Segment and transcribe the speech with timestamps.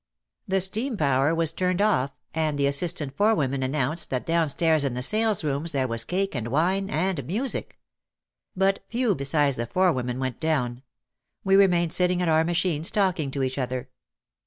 [0.47, 5.03] The steam power was turned off and the assistant forewomen announced that downstairs in the
[5.03, 7.77] salesrooms there was cake and wine and music.
[8.55, 10.81] But few besides the forewomen went down.
[11.43, 13.89] We remained sitting at our machines talking to each other.